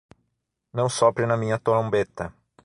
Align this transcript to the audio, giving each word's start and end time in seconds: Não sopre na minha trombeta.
Não 0.73 0.89
sopre 0.89 1.27
na 1.27 1.37
minha 1.37 1.59
trombeta. 1.59 2.33